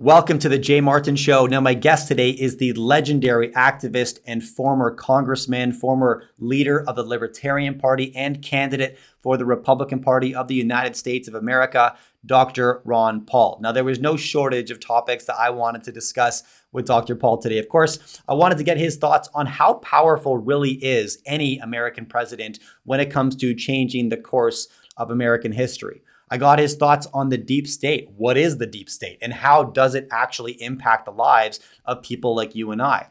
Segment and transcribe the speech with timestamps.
[0.00, 1.46] Welcome to the Jay Martin Show.
[1.46, 7.02] Now, my guest today is the legendary activist and former congressman, former leader of the
[7.02, 12.80] Libertarian Party, and candidate for the Republican Party of the United States of America, Dr.
[12.84, 13.58] Ron Paul.
[13.60, 17.16] Now, there was no shortage of topics that I wanted to discuss with Dr.
[17.16, 17.58] Paul today.
[17.58, 22.06] Of course, I wanted to get his thoughts on how powerful really is any American
[22.06, 26.02] president when it comes to changing the course of American history.
[26.30, 28.08] I got his thoughts on the deep state.
[28.16, 32.34] What is the deep state and how does it actually impact the lives of people
[32.34, 33.08] like you and I?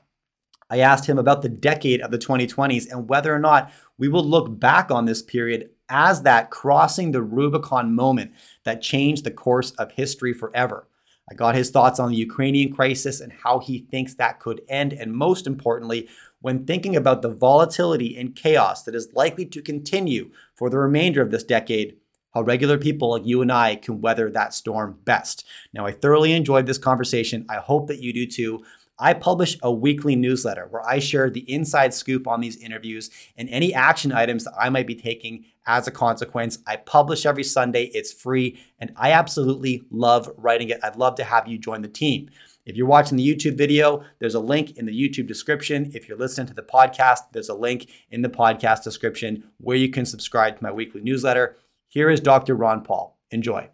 [0.69, 4.23] I asked him about the decade of the 2020s and whether or not we will
[4.23, 8.33] look back on this period as that crossing the Rubicon moment
[8.65, 10.87] that changed the course of history forever.
[11.29, 14.93] I got his thoughts on the Ukrainian crisis and how he thinks that could end.
[14.93, 16.07] And most importantly,
[16.39, 21.21] when thinking about the volatility and chaos that is likely to continue for the remainder
[21.21, 21.97] of this decade,
[22.37, 25.43] how regular people like you and I can weather that storm best.
[25.73, 27.47] Now, I thoroughly enjoyed this conversation.
[27.49, 28.63] I hope that you do too.
[28.99, 33.49] I publish a weekly newsletter where I share the inside scoop on these interviews and
[33.49, 36.59] any action items that I might be taking as a consequence.
[36.67, 40.79] I publish every Sunday, it's free, and I absolutely love writing it.
[40.83, 42.29] I'd love to have you join the team.
[42.67, 45.91] If you're watching the YouTube video, there's a link in the YouTube description.
[45.95, 49.89] If you're listening to the podcast, there's a link in the podcast description where you
[49.89, 51.57] can subscribe to my weekly newsletter.
[51.89, 52.55] Here is Dr.
[52.55, 53.17] Ron Paul.
[53.31, 53.69] Enjoy.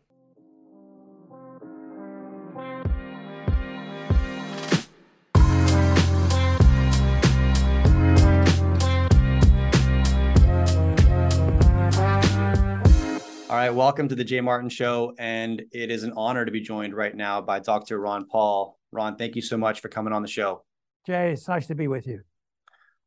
[13.50, 15.14] All right, welcome to the Jay Martin Show.
[15.18, 18.00] And it is an honor to be joined right now by Dr.
[18.00, 18.80] Ron Paul.
[18.92, 20.64] Ron, thank you so much for coming on the show.
[21.06, 22.22] Jay, it's nice to be with you.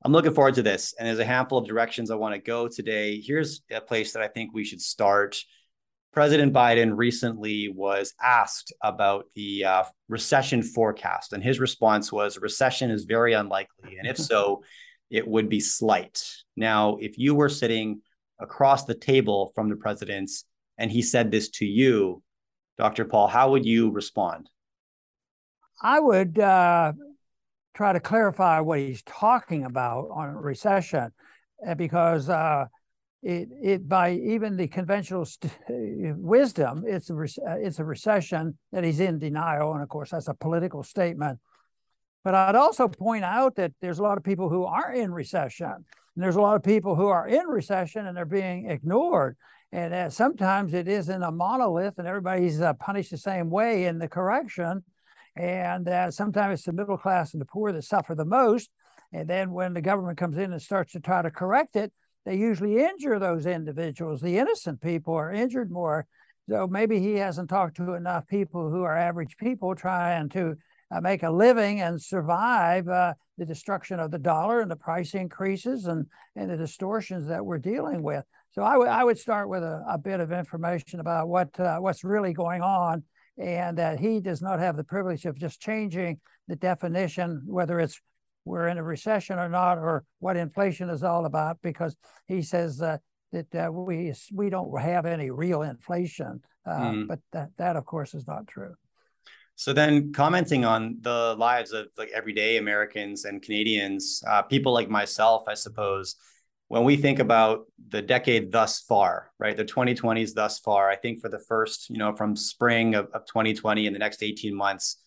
[0.04, 0.94] I'm looking forward to this.
[0.98, 3.20] And there's a handful of directions I want to go today.
[3.20, 5.42] Here's a place that I think we should start.
[6.12, 12.90] President Biden recently was asked about the uh, recession forecast, and his response was recession
[12.90, 13.96] is very unlikely.
[13.98, 14.62] And if so,
[15.10, 16.24] it would be slight.
[16.56, 18.00] Now, if you were sitting
[18.40, 20.44] across the table from the president's
[20.78, 22.22] and he said this to you,
[22.78, 23.04] Dr.
[23.04, 24.48] Paul, how would you respond?
[25.82, 26.92] I would uh,
[27.76, 31.10] try to clarify what he's talking about on recession,
[31.66, 32.64] uh, because uh,
[33.22, 35.52] it it by even the conventional st-
[36.16, 40.10] wisdom, it's a re- uh, it's a recession that he's in denial, and of course
[40.10, 41.38] that's a political statement.
[42.24, 45.70] But I'd also point out that there's a lot of people who aren't in recession,
[45.70, 49.36] and there's a lot of people who are in recession and they're being ignored.
[49.70, 53.98] And uh, sometimes it isn't a monolith, and everybody's uh, punished the same way in
[53.98, 54.82] the correction
[55.36, 58.70] and uh, sometimes it's the middle class and the poor that suffer the most.
[59.12, 61.92] And then when the government comes in and starts to try to correct it,
[62.24, 64.20] they usually injure those individuals.
[64.20, 66.06] The innocent people are injured more.
[66.48, 70.56] So maybe he hasn't talked to enough people who are average people trying to
[70.90, 75.14] uh, make a living and survive uh, the destruction of the dollar and the price
[75.14, 78.24] increases and, and the distortions that we're dealing with.
[78.52, 81.78] So I, w- I would start with a, a bit of information about what uh,
[81.78, 83.02] what's really going on
[83.38, 88.00] and that he does not have the privilege of just changing the definition, whether it's
[88.44, 91.96] we're in a recession or not, or what inflation is all about, because
[92.28, 92.98] he says uh,
[93.32, 96.40] that uh, we we don't have any real inflation.
[96.64, 97.08] Uh, mm.
[97.08, 98.74] But that that of course is not true.
[99.56, 104.90] So then, commenting on the lives of like everyday Americans and Canadians, uh, people like
[104.90, 106.16] myself, I suppose
[106.68, 111.20] when we think about the decade thus far, right, the 2020s thus far, I think
[111.20, 114.98] for the first, you know, from spring of, of 2020 and the next 18 months,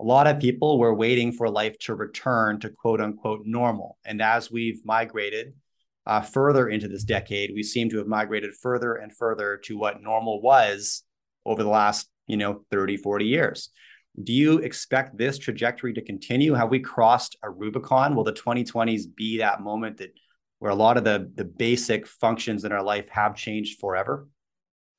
[0.00, 3.96] a lot of people were waiting for life to return to quote unquote normal.
[4.04, 5.54] And as we've migrated
[6.04, 10.02] uh, further into this decade, we seem to have migrated further and further to what
[10.02, 11.04] normal was
[11.46, 13.70] over the last, you know, 30, 40 years.
[14.22, 16.54] Do you expect this trajectory to continue?
[16.54, 18.14] Have we crossed a Rubicon?
[18.14, 20.14] Will the 2020s be that moment that
[20.58, 24.28] where a lot of the the basic functions in our life have changed forever?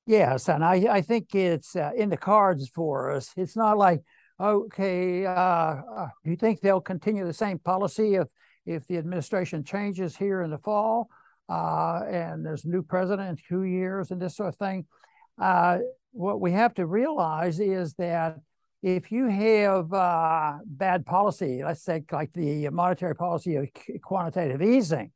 [0.05, 3.31] Yes, and I I think it's uh, in the cards for us.
[3.35, 4.01] It's not like
[4.39, 8.27] okay, uh, uh, do you think they'll continue the same policy if
[8.65, 11.07] if the administration changes here in the fall
[11.49, 14.85] uh, and there's a new president in two years and this sort of thing?
[15.39, 15.79] Uh,
[16.11, 18.39] what we have to realize is that
[18.81, 23.67] if you have uh, bad policy, let's say like the monetary policy of
[24.03, 25.11] quantitative easing,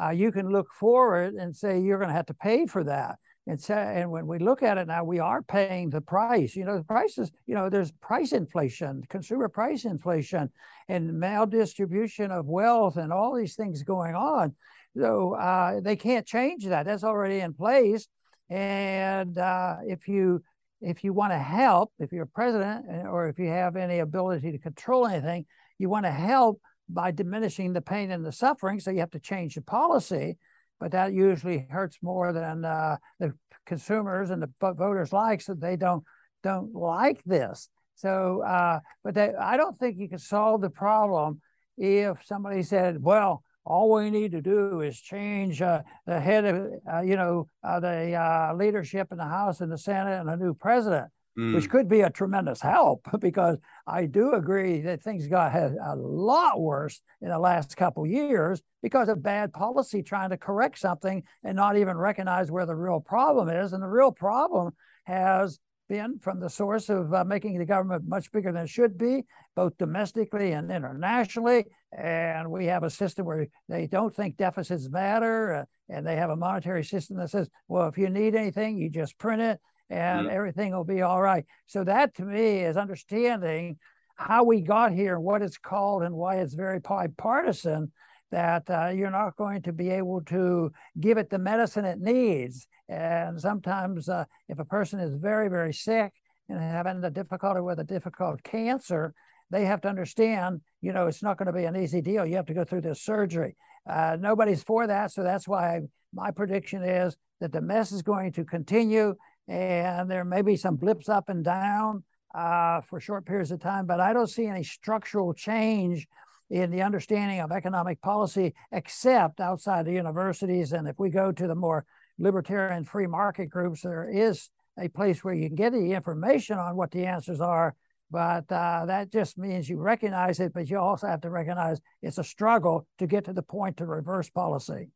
[0.00, 3.16] uh, you can look forward and say you're going to have to pay for that.
[3.46, 6.54] And, so, and when we look at it now, we are paying the price.
[6.54, 10.50] You know, the prices, you know, there's price inflation, consumer price inflation,
[10.86, 14.54] and maldistribution of wealth and all these things going on.
[14.94, 16.84] So uh, they can't change that.
[16.84, 18.06] That's already in place.
[18.50, 20.42] And uh, if you
[20.80, 24.52] if you want to help, if you're president uh, or if you have any ability
[24.52, 25.44] to control anything,
[25.78, 28.80] you want to help by diminishing the pain and the suffering.
[28.80, 30.38] So you have to change the policy,
[30.80, 33.34] but that usually hurts more than uh, the
[33.66, 35.40] consumers and the voters like.
[35.40, 36.04] So they don't
[36.42, 37.68] don't like this.
[37.96, 41.40] So, uh, but they, I don't think you can solve the problem
[41.76, 46.72] if somebody said, "Well, all we need to do is change uh, the head of,
[46.92, 50.36] uh, you know, uh, the uh, leadership in the House and the Senate and a
[50.36, 51.54] new president." Mm.
[51.54, 53.58] Which could be a tremendous help because
[53.88, 59.08] I do agree that things got a lot worse in the last couple years because
[59.08, 63.48] of bad policy trying to correct something and not even recognize where the real problem
[63.48, 63.72] is.
[63.72, 64.72] And the real problem
[65.04, 65.58] has
[65.88, 69.24] been from the source of uh, making the government much bigger than it should be,
[69.56, 71.64] both domestically and internationally.
[71.96, 76.28] And we have a system where they don't think deficits matter, uh, and they have
[76.28, 80.26] a monetary system that says, well, if you need anything, you just print it, and
[80.26, 80.36] mm-hmm.
[80.36, 81.44] everything will be all right.
[81.66, 83.78] So that to me is understanding
[84.16, 87.92] how we got here, what it's called, and why it's very bipartisan
[88.30, 90.70] that uh, you're not going to be able to
[91.00, 92.66] give it the medicine it needs.
[92.88, 96.12] And sometimes, uh, if a person is very, very sick
[96.48, 99.14] and having a difficulty with a difficult cancer,
[99.50, 102.26] they have to understand, you know, it's not going to be an easy deal.
[102.26, 103.56] You have to go through this surgery.
[103.88, 105.12] Uh, nobody's for that.
[105.12, 105.82] So that's why
[106.12, 109.14] my prediction is that the mess is going to continue
[109.48, 112.04] and there may be some blips up and down
[112.34, 116.06] uh, for short periods of time, but I don't see any structural change
[116.50, 120.72] in the understanding of economic policy, except outside the universities.
[120.72, 121.84] And if we go to the more
[122.18, 126.76] libertarian free market groups, there is a place where you can get the information on
[126.76, 127.74] what the answers are.
[128.10, 132.16] But uh, that just means you recognize it, but you also have to recognize it's
[132.16, 134.90] a struggle to get to the point to reverse policy.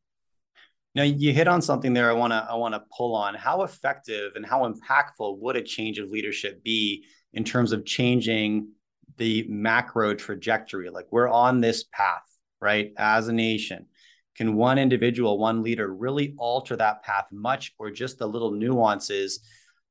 [0.94, 2.10] Now you hit on something there.
[2.10, 5.62] I want to I want to pull on how effective and how impactful would a
[5.62, 8.68] change of leadership be in terms of changing
[9.16, 10.90] the macro trajectory.
[10.90, 12.26] Like we're on this path,
[12.60, 12.92] right?
[12.98, 13.86] As a nation,
[14.36, 19.40] can one individual, one leader really alter that path much or just the little nuances?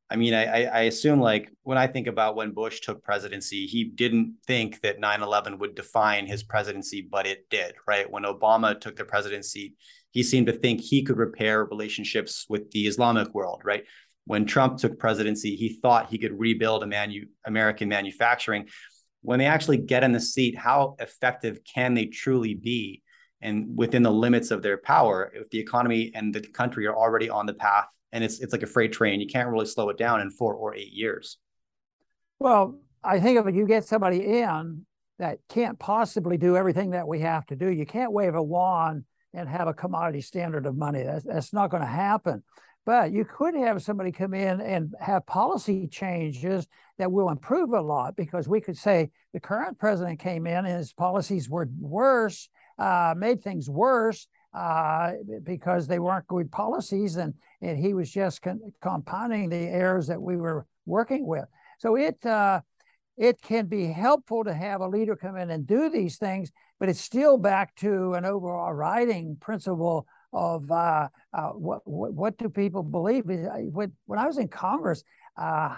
[0.09, 3.85] I mean, I, I assume like when I think about when Bush took presidency, he
[3.85, 8.11] didn't think that 9 11 would define his presidency, but it did, right?
[8.11, 9.75] When Obama took the presidency,
[10.11, 13.83] he seemed to think he could repair relationships with the Islamic world, right?
[14.25, 18.67] When Trump took presidency, he thought he could rebuild manu- American manufacturing
[19.21, 23.01] when they actually get in the seat, how effective can they truly be?
[23.41, 27.29] And within the limits of their power, if the economy and the country are already
[27.29, 29.97] on the path and it's it's like a freight train, you can't really slow it
[29.97, 31.37] down in four or eight years.
[32.39, 34.85] Well, I think if you get somebody in
[35.17, 39.05] that can't possibly do everything that we have to do, you can't wave a wand
[39.33, 41.03] and have a commodity standard of money.
[41.03, 42.43] That's, that's not going to happen.
[42.85, 46.65] But you could have somebody come in and have policy changes
[46.97, 50.77] that will improve a lot because we could say the current president came in and
[50.77, 52.49] his policies were worse,
[52.79, 55.11] uh, made things worse uh,
[55.43, 60.21] because they weren't good policies and, and he was just con- compounding the errors that
[60.21, 61.45] we were working with.
[61.77, 62.61] So it, uh,
[63.15, 66.51] it can be helpful to have a leader come in and do these things,
[66.81, 72.49] but it's still back to an overriding principle of uh, uh, what, what, what do
[72.49, 73.25] people believe?
[73.25, 75.03] When, when I was in Congress,
[75.37, 75.75] uh,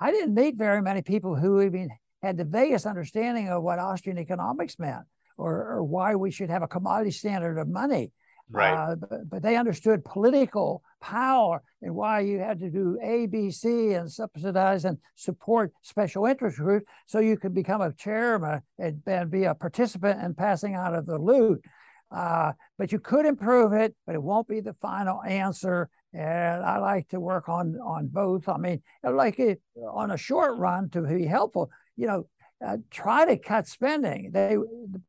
[0.00, 1.90] I didn't meet very many people who even
[2.22, 5.04] had the vaguest understanding of what Austrian economics meant
[5.36, 8.14] or, or why we should have a commodity standard of money.
[8.50, 8.72] Right.
[8.72, 13.50] Uh, but, but, they understood political power and why you had to do A, B,
[13.50, 19.00] C and subsidize and support special interest groups so you could become a chairman and,
[19.06, 21.62] and be a participant in passing out of the loot.
[22.10, 25.88] Uh, but you could improve it, but it won't be the final answer.
[26.14, 28.48] And I like to work on on both.
[28.48, 29.60] I mean, like it
[29.92, 31.70] on a short run to be helpful.
[31.96, 32.28] You know,
[32.66, 34.30] uh, try to cut spending.
[34.32, 34.56] They,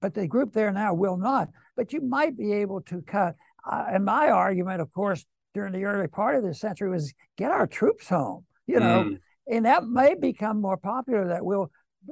[0.02, 1.50] but the group there now will not.
[1.78, 3.36] But you might be able to cut.
[3.70, 7.52] Uh, and my argument, of course, during the early part of this century was get
[7.52, 8.46] our troops home.
[8.68, 9.20] You know, mm.
[9.52, 11.28] and that may become more popular.
[11.28, 11.72] That we'll,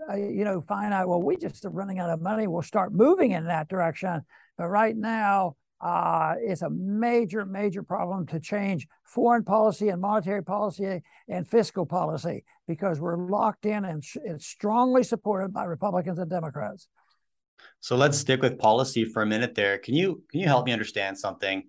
[0.10, 1.08] uh, you know, find out.
[1.08, 2.48] Well, we just are running out of money.
[2.48, 4.22] We'll start moving in that direction.
[4.58, 10.44] But right now, uh, it's a major, major problem to change foreign policy and monetary
[10.44, 16.30] policy and fiscal policy because we're locked in and it's strongly supported by Republicans and
[16.30, 16.88] Democrats.
[17.80, 19.78] So let's stick with policy for a minute there.
[19.78, 21.64] Can you can you help me understand something?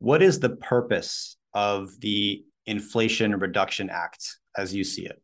[0.00, 5.22] What is the purpose of the Inflation Reduction Act as you see it?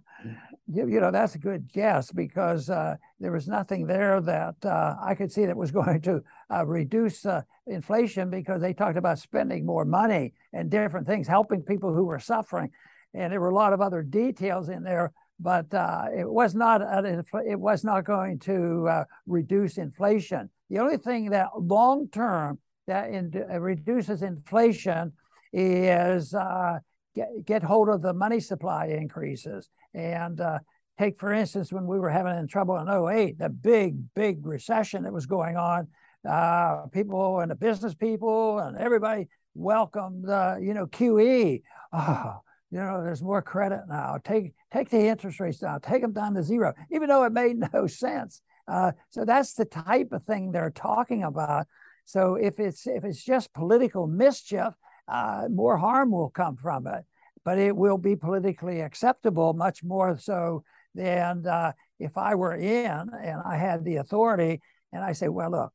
[0.71, 4.95] you, you know, that's a good guess because uh, there was nothing there that uh,
[5.03, 6.21] I could see that was going to
[6.53, 11.63] uh, reduce uh, inflation because they talked about spending more money and different things, helping
[11.63, 12.69] people who were suffering.
[13.15, 16.83] and there were a lot of other details in there, but uh, it was not
[16.83, 20.51] a, it was not going to uh, reduce inflation.
[20.69, 25.13] The only thing that long term that in, uh, reduces inflation
[25.51, 26.79] is uh,
[27.15, 29.69] get, get hold of the money supply increases.
[29.93, 30.59] And uh,
[30.99, 35.03] take for instance when we were having in trouble in 08 the big big recession
[35.03, 35.87] that was going on
[36.27, 40.25] uh, people and the business people and everybody welcomed
[40.61, 41.61] you know QE
[41.93, 44.17] oh, you know there's more credit now.
[44.23, 45.79] Take take the interest rates down.
[45.81, 48.41] Take them down to zero even though it made no sense.
[48.67, 51.67] Uh, so that's the type of thing they're talking about
[52.05, 54.73] so if it's if it's just political mischief
[55.07, 57.03] uh, more harm will come from it
[57.43, 60.63] but it will be politically acceptable much more so
[60.95, 65.51] than uh, if I were in and I had the authority and I say, well,
[65.51, 65.73] look,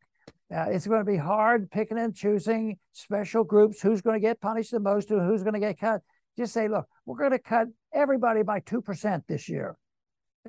[0.54, 4.40] uh, it's going to be hard picking and choosing special groups, who's going to get
[4.40, 6.00] punished the most, and who's going to get cut.
[6.38, 9.76] Just say, look, we're going to cut everybody by 2% this year.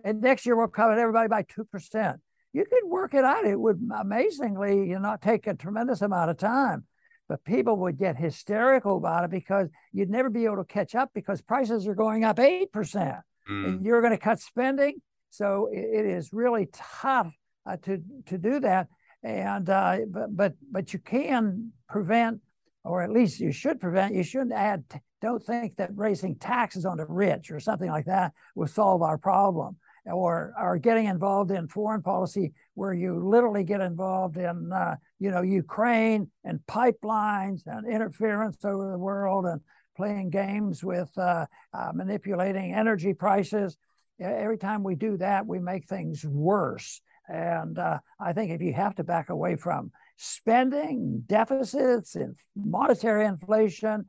[0.04, 2.18] And next year, we'll cut everybody by 2%.
[2.54, 3.46] You could work it out.
[3.46, 6.86] It would amazingly you know, take a tremendous amount of time.
[7.28, 11.12] But people would get hysterical about it because you'd never be able to catch up
[11.14, 12.68] because prices are going up 8%.
[12.74, 13.22] Mm.
[13.48, 14.96] And you're going to cut spending.
[15.30, 17.32] So it, is really tough
[17.68, 18.88] uh, to, to do that
[19.24, 22.40] and uh, but but but you can prevent,
[22.84, 24.16] or at least you should prevent.
[24.16, 24.84] You shouldn't add.
[25.22, 29.18] Don't think that raising taxes on the rich or something like that will solve our
[29.18, 29.76] problem.
[30.06, 35.30] Or, or getting involved in foreign policy where you literally get involved in, uh, you
[35.30, 39.62] know, Ukraine and pipelines and interference over the world and
[39.96, 43.78] playing games with uh, uh, manipulating energy prices.
[44.20, 47.02] Every time we do that, we make things worse.
[47.28, 53.26] And uh, I think if you have to back away from spending, deficits, and monetary
[53.26, 54.06] inflation,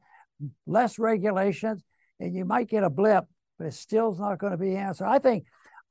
[0.66, 1.82] less regulations,
[2.18, 3.25] and you might get a blip,
[3.59, 5.06] but it still not going to be answered.
[5.06, 5.44] I think,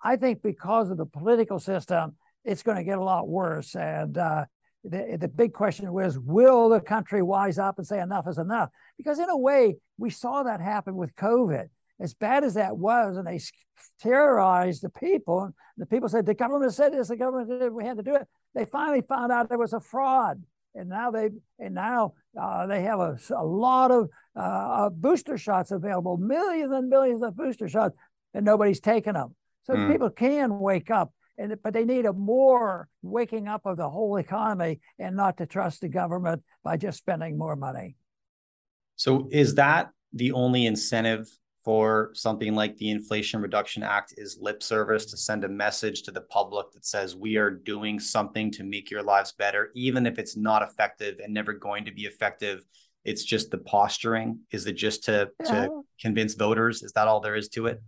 [0.04, 2.16] I think because of the political system,
[2.46, 3.76] it's going to get a lot worse.
[3.76, 4.46] And uh,
[4.84, 8.70] the, the big question was, will the country wise up and say enough is enough?
[8.98, 11.68] Because in a way, we saw that happen with COVID
[12.00, 13.42] as bad as that was, and they
[14.00, 17.86] terrorized the people, and the people said, the government said this, the government said we
[17.86, 18.26] had to do it.
[18.56, 20.42] They finally found out there was a fraud.
[20.76, 25.72] And now they and now uh, they have a, a lot of uh, booster shots
[25.72, 27.96] available, millions and millions of booster shots,
[28.36, 29.36] and nobody's taking them.
[29.64, 29.92] So mm.
[29.92, 34.18] people can wake up, and but they need a more waking up of the whole
[34.18, 37.96] economy, and not to trust the government by just spending more money.
[38.96, 41.28] So is that the only incentive
[41.64, 46.12] for something like the Inflation Reduction Act is lip service to send a message to
[46.12, 50.18] the public that says we are doing something to make your lives better, even if
[50.18, 52.64] it's not effective and never going to be effective.
[53.06, 54.40] It's just the posturing.
[54.52, 55.68] Is it just to yeah.
[55.68, 56.84] to convince voters?
[56.84, 57.82] Is that all there is to it?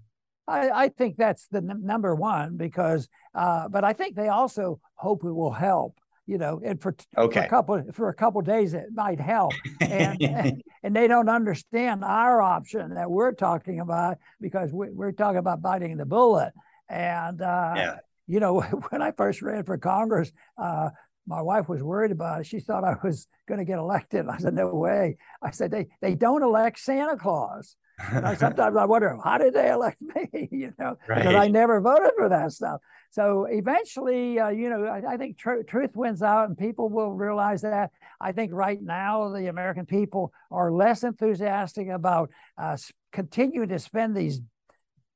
[0.47, 4.79] I, I think that's the n- number one because, uh, but I think they also
[4.95, 5.97] hope it will help
[6.31, 7.41] you know, and for, okay.
[7.41, 9.53] for a couple for a couple days it might help.
[9.81, 15.11] And, and, and they don't understand our option that we're talking about because we, are
[15.11, 16.53] talking about biting the bullet.
[16.87, 17.95] And uh, yeah.
[18.27, 20.91] you know, when I first ran for Congress, uh,
[21.27, 22.47] my wife was worried about it.
[22.47, 24.27] She thought I was going to get elected.
[24.27, 25.17] I said, no way.
[25.41, 27.75] I said, they, they don't elect Santa Claus.
[27.99, 30.49] I, sometimes I wonder, how did they elect me?
[30.51, 31.19] you know, right.
[31.19, 32.81] because I never voted for that stuff.
[33.11, 37.11] So eventually, uh, you know, I, I think tr- truth wins out and people will
[37.11, 37.91] realize that.
[38.19, 42.77] I think right now, the American people are less enthusiastic about uh,
[43.11, 44.41] continuing to spend these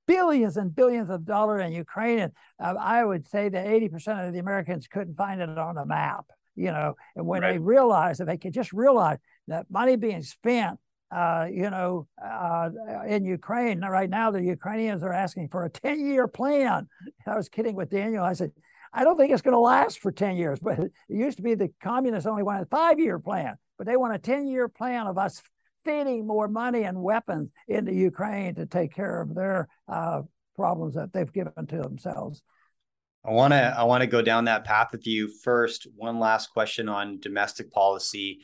[0.07, 2.19] billions and billions of dollars in Ukraine.
[2.19, 5.85] And uh, I would say that 80% of the Americans couldn't find it on the
[5.85, 7.53] map, you know, and when right.
[7.53, 10.79] they realize that they could just realize that money being spent
[11.11, 12.69] uh, you know, uh,
[13.07, 16.87] in Ukraine right now, the Ukrainians are asking for a 10 year plan.
[17.25, 18.23] I was kidding with Daniel.
[18.23, 18.51] I said,
[18.91, 21.55] I don't think it's going to last for 10 years, but it used to be
[21.55, 25.07] the communists only wanted a five year plan, but they want a 10 year plan
[25.07, 25.41] of us
[25.85, 30.23] feeding more money and weapons into Ukraine to take care of their uh,
[30.55, 32.41] problems that they've given to themselves.
[33.23, 35.31] I want to I want to go down that path with you.
[35.43, 38.41] First, one last question on domestic policy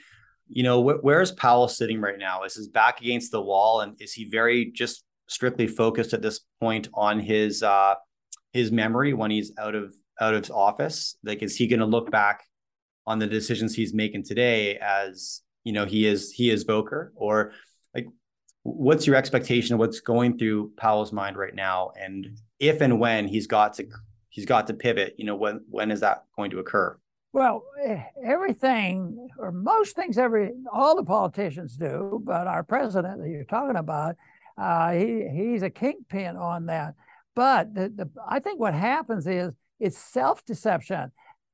[0.52, 2.44] you know, wh- where is Powell sitting right now?
[2.44, 6.42] Is his back against the wall, and is he very just strictly focused at this
[6.60, 7.96] point on his uh,
[8.52, 11.16] his memory when he's out of out of office?
[11.24, 12.44] Like, is he going to look back
[13.08, 17.54] on the decisions he's making today as you know he is he is Volcker, or
[17.94, 18.08] like
[18.64, 22.28] what's your expectation of what's going through Powell's mind right now, and
[22.60, 23.86] if and when he's got to
[24.30, 26.98] he's got to pivot, you know, when when is that going to occur?
[27.34, 27.64] Well,
[28.24, 33.78] everything or most things, every all the politicians do, but our president that you're talking
[33.78, 34.16] about,
[34.58, 36.94] Uh, he he's a kingpin on that.
[37.36, 41.12] But the, the I think what happens is it's self deception.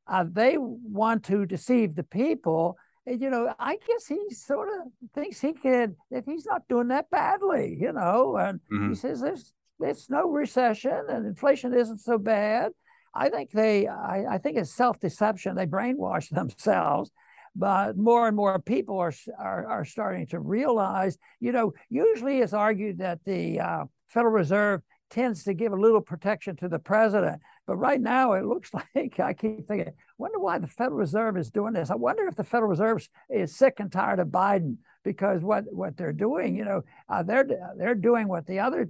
[0.07, 2.77] Uh, they want to deceive the people.
[3.07, 6.89] And, you know, I guess he sort of thinks he could that he's not doing
[6.89, 7.77] that badly.
[7.79, 8.89] You know, and mm-hmm.
[8.89, 12.71] he says there's there's no recession and inflation isn't so bad.
[13.15, 15.55] I think they I, I think it's self deception.
[15.55, 17.11] They brainwash themselves
[17.57, 22.53] but more and more people are, are, are starting to realize, you know, usually it's
[22.53, 27.41] argued that the uh, Federal Reserve tends to give a little protection to the president.
[27.65, 31.51] But right now, it looks like I keep thinking, wonder why the Federal Reserve is
[31.51, 31.91] doing this.
[31.91, 35.95] I wonder if the Federal Reserve is sick and tired of Biden because what, what
[35.95, 37.47] they're doing, you know, uh, they're
[37.77, 38.89] they're doing what the other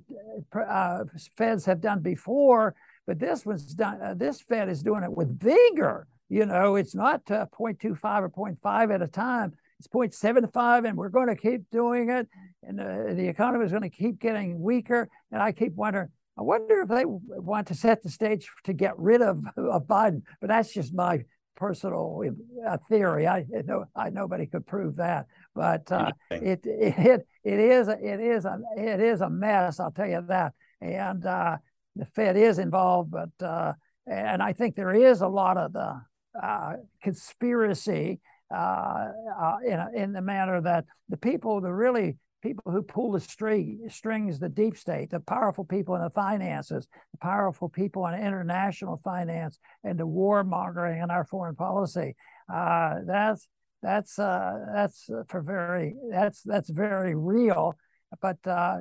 [0.53, 1.03] uh,
[1.37, 4.01] Feds have done before, but this was done.
[4.01, 6.07] Uh, this Fed is doing it with vigor.
[6.29, 9.53] You know, it's not uh, 0.25 or 0.5 at a time.
[9.79, 12.27] It's 0.75, and we're going to keep doing it.
[12.63, 15.07] And uh, the economy is going to keep getting weaker.
[15.31, 18.97] And I keep wondering, I wonder if they want to set the stage to get
[18.97, 20.21] rid of, of Biden.
[20.39, 21.23] But that's just my
[21.55, 22.21] personal
[22.67, 23.27] uh, theory.
[23.27, 25.25] I know I nobody could prove that,
[25.55, 29.79] but uh, it it it is it is a it is a mess.
[29.79, 30.53] I'll tell you that.
[30.79, 31.57] And uh,
[31.95, 33.73] the Fed is involved, but uh,
[34.05, 36.01] and I think there is a lot of the
[36.41, 38.19] uh, conspiracy
[38.53, 39.07] uh,
[39.41, 43.19] uh, in, a, in the manner that the people, the really people who pull the
[43.19, 48.13] string, strings, the deep state, the powerful people in the finances, the powerful people in
[48.13, 52.15] international finance, and the warmongering in our foreign policy.
[52.51, 53.47] Uh, that's
[53.81, 57.75] that's uh, that's for very that's that's very real.
[58.21, 58.79] But uh,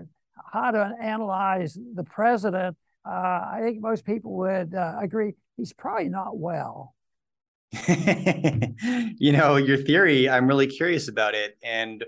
[0.53, 2.77] how to analyze the president?
[3.05, 6.95] I think most people would agree he's probably not well.
[7.89, 11.57] you know, your theory, I'm really curious about it.
[11.63, 12.05] And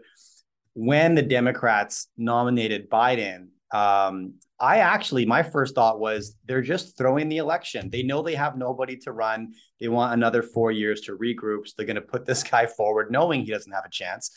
[0.78, 7.28] when the Democrats nominated Biden, um, I actually, my first thought was they're just throwing
[7.28, 7.90] the election.
[7.90, 9.54] They know they have nobody to run.
[9.80, 11.66] They want another four years to regroup.
[11.66, 14.30] So they're going to put this guy forward, knowing he doesn't have a chance.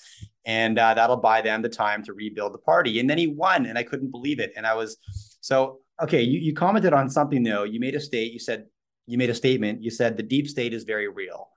[0.44, 3.00] And uh, that'll buy them the time to rebuild the party.
[3.00, 4.52] And then he won, and I couldn't believe it.
[4.58, 4.98] And I was
[5.42, 7.66] so, okay, you, you commented on something, though.
[7.66, 8.66] You made a state, you said
[9.06, 9.84] you made a statement.
[9.84, 11.51] You said the deep state is very real.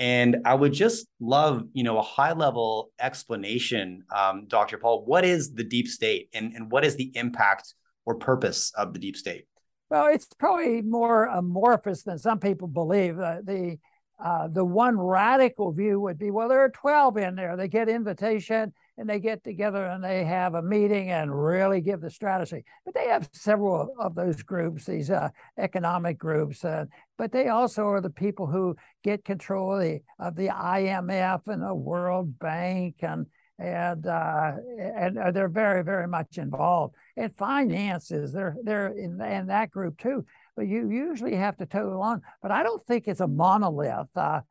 [0.00, 4.78] And I would just love, you know, a high level explanation, um, Dr.
[4.78, 5.04] Paul.
[5.04, 7.74] What is the deep state, and and what is the impact
[8.06, 9.44] or purpose of the deep state?
[9.90, 13.18] Well, it's probably more amorphous than some people believe.
[13.18, 13.78] Uh, the
[14.18, 17.56] uh, the one radical view would be, well, there are twelve in there.
[17.58, 22.02] They get invitation, and they get together and they have a meeting and really give
[22.02, 22.62] the strategy.
[22.84, 26.84] But they have several of those groups, these uh, economic groups, uh,
[27.16, 31.62] but they also are the people who get control of the, of the IMF and
[31.62, 33.26] the World Bank and
[33.58, 36.94] and uh, and uh, they're very very much involved.
[37.16, 40.26] And finances, they're they're in, in that group too.
[40.56, 42.20] But you usually have to toe along.
[42.42, 44.08] But I don't think it's a monolith.
[44.14, 44.42] Uh,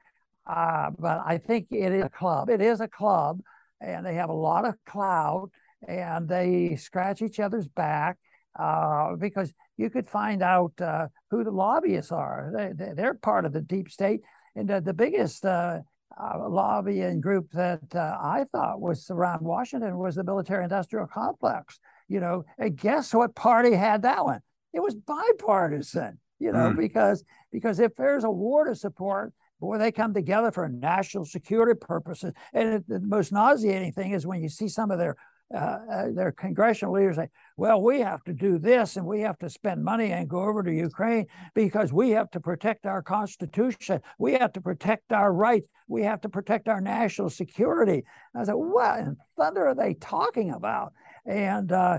[0.45, 2.49] uh, but I think it is a club.
[2.49, 3.41] It is a club
[3.81, 5.49] and they have a lot of clout
[5.87, 8.17] and they scratch each other's back
[8.57, 12.51] uh, because you could find out uh, who the lobbyists are.
[12.55, 14.21] They, they're part of the deep state.
[14.55, 15.79] And the, the biggest uh,
[16.19, 21.79] uh lobbying group that uh, I thought was around Washington was the military industrial complex.
[22.07, 24.41] You know, and guess what party had that one?
[24.73, 26.77] It was bipartisan, you know, mm.
[26.77, 31.77] because because if there's a war to support, boy, they come together for national security
[31.79, 32.33] purposes.
[32.53, 35.15] And it, the most nauseating thing is when you see some of their
[35.51, 39.35] uh, uh, their congressional leaders say, well, we have to do this and we have
[39.39, 43.99] to spend money and go over to Ukraine because we have to protect our Constitution.
[44.19, 45.67] We have to protect our rights.
[45.87, 48.03] We have to protect our national security.
[48.35, 50.93] I said, what in thunder are they talking about?
[51.25, 51.97] And uh,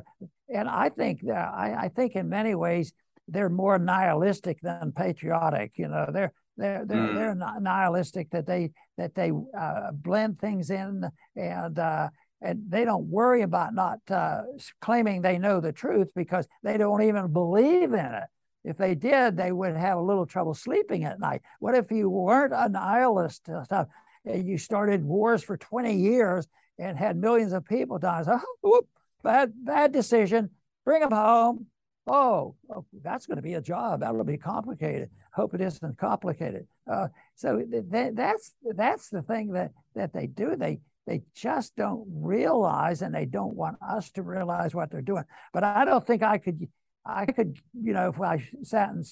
[0.49, 2.92] and I think that I, I think in many ways
[3.27, 5.73] they're more nihilistic than patriotic.
[5.75, 7.14] You know, they're they're they're, mm.
[7.14, 12.09] they're nihilistic that they that they uh, blend things in and uh,
[12.42, 14.42] and they don't worry about not uh,
[14.81, 18.25] claiming they know the truth because they don't even believe in it.
[18.62, 21.40] If they did, they would have a little trouble sleeping at night.
[21.61, 23.88] What if you weren't a nihilist stuff?
[24.25, 26.46] You started wars for 20 years
[26.79, 28.23] and had millions of people die.
[28.23, 28.87] So, whoop,
[29.23, 30.51] bad, bad decision.
[30.85, 31.66] Bring them home.
[32.07, 34.01] Oh, oh that's going to be a job.
[34.01, 36.66] That'll be complicated hope it isn't complicated.
[36.90, 40.57] Uh, so th- that's that's the thing that that they do.
[40.57, 45.25] They they just don't realize, and they don't want us to realize what they're doing.
[45.53, 46.69] But I don't think I could
[47.05, 49.05] I could you know if I sat and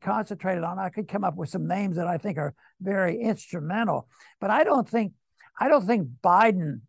[0.00, 4.08] concentrated on, I could come up with some names that I think are very instrumental.
[4.40, 5.12] But I don't think
[5.58, 6.80] I don't think Biden,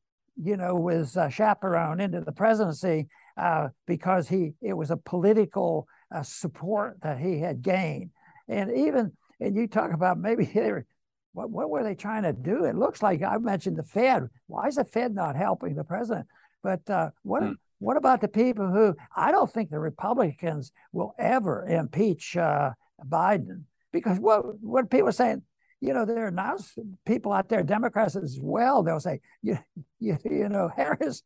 [0.42, 3.08] you know, was uh, chaperone into the presidency.
[3.38, 8.12] uh, because he it was a political uh, support that he had gained.
[8.48, 10.46] And even and you talk about maybe
[11.34, 12.66] what what were they trying to do?
[12.66, 14.30] It looks like I mentioned the Fed.
[14.48, 16.28] Why is the Fed not helping the president?
[16.64, 17.54] But uh, what hmm.
[17.80, 22.72] what about the people who I don't think the Republicans will ever impeach uh,
[23.08, 25.44] Biden because what what people are saying
[25.82, 26.58] you know, there are now
[27.06, 28.82] people out there, Democrats as well.
[28.82, 29.60] They'll say, you,
[30.00, 31.24] you, you know, Harris.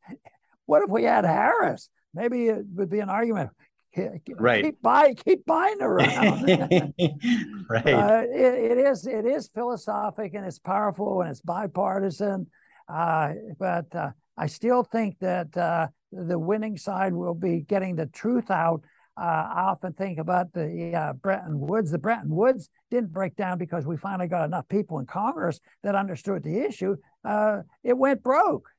[0.65, 1.89] What if we had Harris?
[2.13, 3.51] Maybe it would be an argument.
[3.97, 4.63] Right.
[4.63, 6.43] Keep Biden, keep Biden around.
[7.69, 7.93] right.
[7.93, 12.47] Uh, it, it is it is philosophic and it's powerful and it's bipartisan.
[12.87, 18.05] Uh, but uh, I still think that uh, the winning side will be getting the
[18.07, 18.83] truth out
[19.19, 21.91] uh, I often think about the uh, Bretton Woods.
[21.91, 25.93] The Bretton Woods didn't break down because we finally got enough people in Congress that
[25.93, 26.95] understood the issue.
[27.25, 28.69] Uh, it went broke.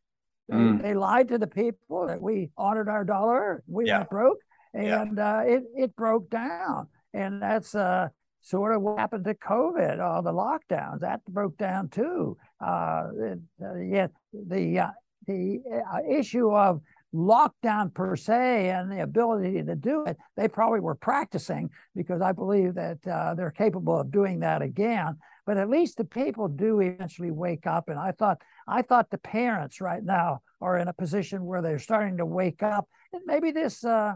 [0.51, 0.81] Mm.
[0.81, 3.63] They, they, lied to the people that we honored our dollar.
[3.67, 3.99] We yeah.
[3.99, 4.39] went broke,
[4.75, 5.39] and yeah.
[5.39, 6.89] Uh, it it broke down.
[7.13, 8.09] And that's uh,
[8.41, 10.01] sort of what happened to COVID.
[10.01, 12.37] All the lockdowns that broke down too.
[12.61, 13.09] Uh,
[13.79, 14.93] yet the
[15.27, 15.61] the
[16.09, 16.81] issue of
[17.15, 22.33] lockdown per se and the ability to do it, they probably were practicing because I
[22.33, 25.17] believe that uh, they're capable of doing that again.
[25.47, 27.89] But at least the people do eventually wake up.
[27.89, 31.79] And I thought, I thought the parents right now are in a position where they're
[31.79, 32.89] starting to wake up.
[33.13, 34.15] And maybe this uh,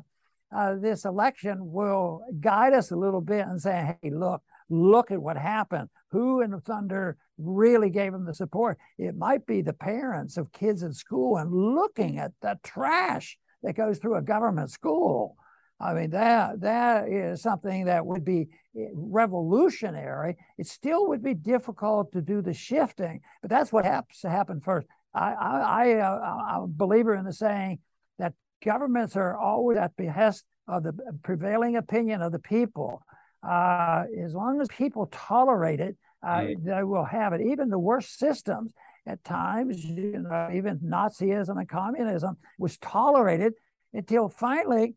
[0.55, 5.21] uh, this election will guide us a little bit and say, hey, look, look at
[5.21, 5.89] what happened.
[6.11, 8.79] Who in the Thunder really gave them the support?
[8.99, 13.77] It might be the parents of kids in school and looking at the trash that
[13.77, 15.37] goes through a government school.
[15.81, 20.37] I mean, that that is something that would be eh, revolutionary.
[20.57, 24.61] It still would be difficult to do the shifting, but that's what has to happen
[24.61, 24.87] first.
[25.13, 27.81] I, I, I, uh, I'm a believer in the saying
[28.65, 33.03] governments are always at behest of the prevailing opinion of the people
[33.45, 36.65] uh, as long as people tolerate it, uh, mm.
[36.65, 37.41] they will have it.
[37.43, 38.73] Even the worst systems
[39.07, 43.53] at times, you know, even Nazism and communism was tolerated
[43.93, 44.95] until finally,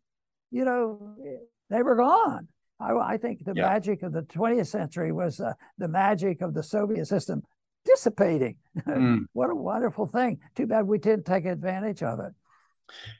[0.51, 1.15] you know,
[1.69, 2.47] they were gone.
[2.79, 3.63] I, I think the yeah.
[3.63, 7.43] magic of the 20th century was uh, the magic of the Soviet system
[7.85, 8.57] dissipating.
[8.87, 9.25] Mm.
[9.33, 10.37] what a wonderful thing.
[10.55, 12.31] Too bad we didn't take advantage of it.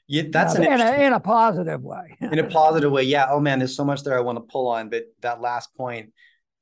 [0.08, 2.18] Yeah, that's in, a, in a positive way.
[2.22, 3.28] in a positive way, yeah.
[3.30, 6.12] Oh man, there's so much there I want to pull on, but that last point,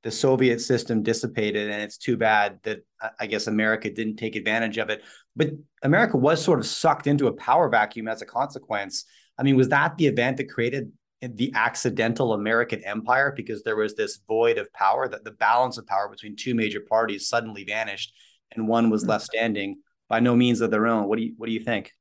[0.03, 2.85] the Soviet system dissipated, and it's too bad that
[3.19, 5.03] I guess America didn't take advantage of it.
[5.35, 5.51] But
[5.83, 9.05] America was sort of sucked into a power vacuum as a consequence.
[9.37, 10.91] I mean, was that the event that created
[11.21, 15.87] the accidental American empire because there was this void of power that the balance of
[15.87, 18.13] power between two major parties suddenly vanished
[18.51, 19.09] and one was hmm.
[19.09, 21.07] left standing by no means of their own.
[21.07, 21.91] What do you what do you think?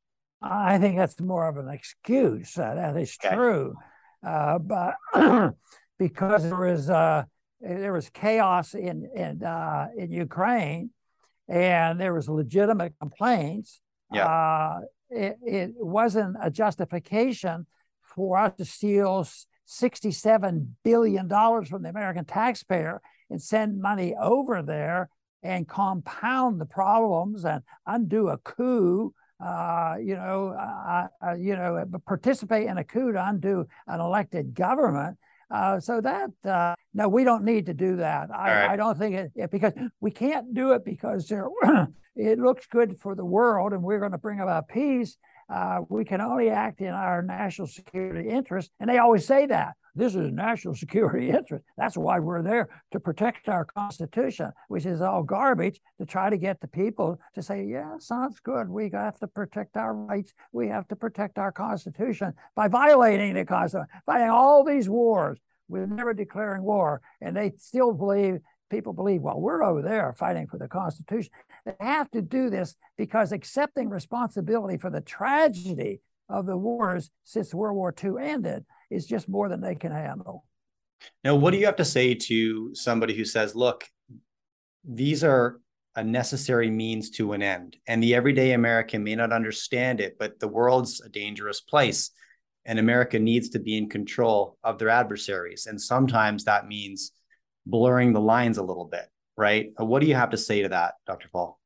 [0.45, 2.59] I think that's more of an excuse.
[2.59, 3.35] Uh, that is okay.
[3.35, 3.75] true,
[4.27, 4.97] uh, but
[5.99, 7.25] because there was uh,
[7.61, 10.91] there was chaos in in uh, in Ukraine,
[11.49, 13.81] and there was legitimate complaints.
[14.13, 14.27] Yeah.
[14.27, 17.67] Uh, it, it wasn't a justification
[18.03, 19.27] for us to steal
[19.65, 25.09] sixty-seven billion dollars from the American taxpayer and send money over there
[25.43, 31.85] and compound the problems and undo a coup uh, you know, uh, uh, you know,
[32.07, 35.17] participate in a coup to undo an elected government.
[35.51, 38.31] Uh, so that uh, no, we don't need to do that.
[38.31, 38.71] I, right.
[38.71, 41.31] I don't think it, it, because we can't do it because
[42.17, 45.17] it looks good for the world, and we're going to bring about peace.
[45.53, 49.75] Uh, we can only act in our national security interest, and they always say that.
[49.95, 51.65] This is a national security interest.
[51.77, 56.37] That's why we're there to protect our Constitution, which is all garbage, to try to
[56.37, 58.69] get the people to say, yeah, sounds good.
[58.69, 60.33] We have to protect our rights.
[60.53, 65.39] We have to protect our Constitution by violating the Constitution, fighting all these wars.
[65.69, 67.01] We're never declaring war.
[67.21, 71.31] And they still believe, people believe, well, we're over there fighting for the Constitution.
[71.65, 77.55] They have to do this because accepting responsibility for the tragedy of the wars since
[77.55, 80.45] World War II ended is just more than they can handle.
[81.23, 83.85] Now, what do you have to say to somebody who says, look,
[84.85, 85.61] these are
[85.97, 90.41] a necessary means to an end, and the everyday American may not understand it, but
[90.41, 92.11] the world's a dangerous place,
[92.65, 95.67] and America needs to be in control of their adversaries.
[95.67, 97.13] And sometimes that means
[97.65, 99.71] blurring the lines a little bit, right?
[99.77, 101.29] What do you have to say to that, Dr.
[101.33, 101.61] Paul?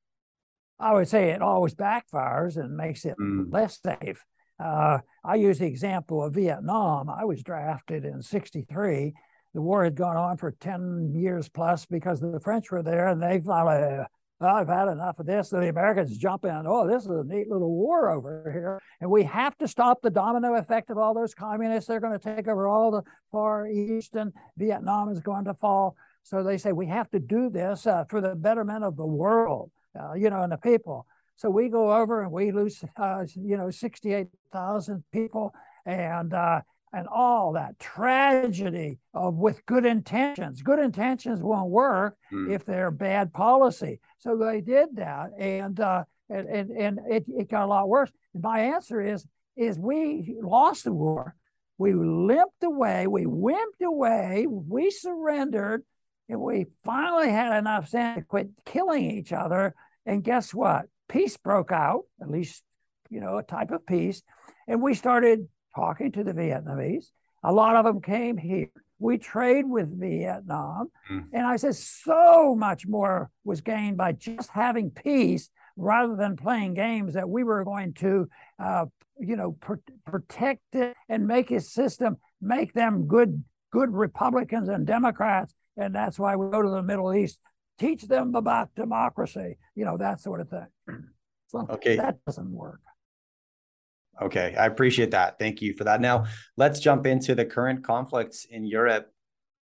[0.79, 3.53] I would say it always backfires and makes it mm.
[3.53, 4.25] less safe.
[4.59, 7.09] Uh, I use the example of Vietnam.
[7.09, 9.15] I was drafted in 63.
[9.55, 13.23] The war had gone on for 10 years plus because the French were there and
[13.23, 14.05] they finally
[14.41, 15.51] oh, I've had enough of this.
[15.51, 18.81] The Americans jump in, oh, this is a neat little war over here.
[19.01, 21.89] And we have to stop the domino effect of all those communists.
[21.89, 25.97] They're going to take over all the Far East, and Vietnam is going to fall.
[26.23, 29.71] So they say we have to do this uh, for the betterment of the world,
[29.99, 31.07] uh, you know, and the people.
[31.39, 35.55] So we go over and we lose, uh, you know, 68,000 people.
[35.87, 36.61] And uh,
[36.93, 40.63] and all that tragedy of with good intentions.
[40.63, 42.53] Good intentions won't work mm.
[42.53, 44.01] if they're bad policy.
[44.19, 48.11] So they did that, and uh, and and, and it, it got a lot worse.
[48.35, 51.35] And my answer is is we lost the war.
[51.77, 53.07] We limped away.
[53.07, 54.47] We wimped away.
[54.49, 55.85] We surrendered,
[56.29, 59.75] and we finally had enough sense to quit killing each other.
[60.07, 60.87] And guess what?
[61.09, 62.03] Peace broke out.
[62.21, 62.63] At least
[63.11, 64.23] you know a type of peace,
[64.67, 67.07] and we started talking to the Vietnamese.
[67.45, 68.69] A lot of them came here.
[68.99, 70.91] We trade with Vietnam.
[71.11, 71.27] Mm.
[71.33, 76.75] And I said, so much more was gained by just having peace rather than playing
[76.75, 78.87] games that we were going to, uh,
[79.21, 84.85] you know, pr- protect it and make his system, make them good, good Republicans and
[84.85, 85.55] Democrats.
[85.77, 87.39] And that's why we go to the Middle East,
[87.79, 90.67] teach them about democracy, you know, that sort of thing.
[91.51, 91.97] So okay.
[91.97, 92.83] that doesn't work.
[94.21, 95.39] Okay, I appreciate that.
[95.39, 95.99] Thank you for that.
[95.99, 96.27] Now,
[96.59, 99.11] let's jump into the current conflicts in Europe.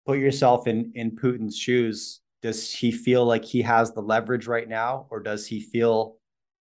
[0.04, 2.22] Put yourself in in Putin's shoes.
[2.42, 6.16] Does he feel like he has the leverage right now, or does he feel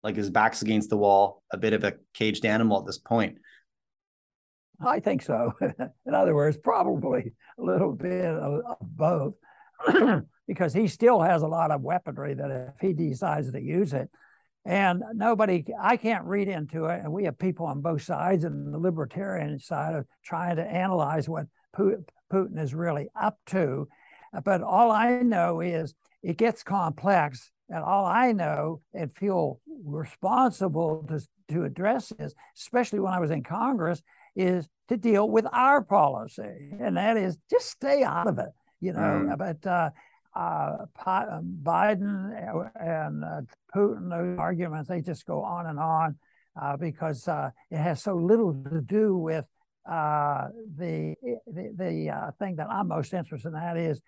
[0.02, 3.38] like his back's against the wall, a bit of a caged animal at this point?
[4.80, 5.54] I think so.
[5.60, 9.34] in other words, probably a little bit of, of both,
[10.48, 14.10] because he still has a lot of weaponry that if he decides to use it,
[14.64, 17.00] and nobody, I can't read into it.
[17.02, 21.28] And we have people on both sides and the libertarian side of trying to analyze
[21.28, 23.88] what Putin is really up to.
[24.44, 27.50] But all I know is it gets complex.
[27.70, 33.30] And all I know and feel responsible to, to address is, especially when I was
[33.30, 34.02] in Congress,
[34.36, 36.72] is to deal with our policy.
[36.80, 39.28] And that is just stay out of it, you know.
[39.28, 39.38] Mm.
[39.38, 39.90] But uh,
[40.34, 42.32] uh, um, Biden
[42.80, 43.40] and uh,
[43.74, 46.16] Putin, those arguments, they just go on and on
[46.60, 49.44] uh, because uh, it has so little to do with
[49.88, 51.14] uh, the
[51.46, 53.54] the, the uh, thing that I'm most interested in.
[53.54, 54.02] That is